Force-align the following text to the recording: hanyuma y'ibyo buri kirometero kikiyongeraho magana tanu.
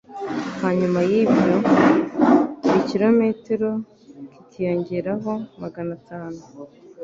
hanyuma 0.61 0.99
y'ibyo 1.09 1.55
buri 2.63 2.79
kirometero 2.89 3.69
kikiyongeraho 4.31 5.31
magana 5.61 5.93
tanu. 6.07 6.39